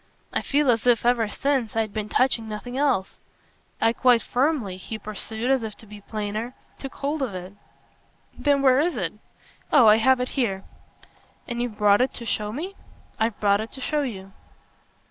I 0.33 0.41
feel 0.41 0.71
as 0.71 0.87
if, 0.87 1.05
ever 1.05 1.27
since, 1.27 1.75
I'd 1.75 1.93
been 1.93 2.09
touching 2.09 2.49
nothing 2.49 2.75
else. 2.75 3.19
I 3.79 3.93
quite 3.93 4.23
firmly," 4.23 4.77
he 4.77 4.97
pursued 4.97 5.51
as 5.51 5.61
if 5.61 5.77
to 5.77 5.85
be 5.85 6.01
plainer, 6.01 6.55
"took 6.79 6.95
hold 6.95 7.21
of 7.21 7.35
it." 7.35 7.53
"Then 8.35 8.63
where 8.63 8.79
is 8.79 8.95
it?" 8.97 9.13
"Oh 9.71 9.85
I 9.85 9.97
have 9.97 10.19
it 10.19 10.29
here." 10.29 10.63
"And 11.47 11.61
you've 11.61 11.77
brought 11.77 12.01
it 12.01 12.15
to 12.15 12.25
show 12.25 12.51
me?" 12.51 12.73
"I've 13.19 13.39
brought 13.39 13.61
it 13.61 13.71
to 13.73 13.79
show 13.81 14.01
you." 14.01 14.31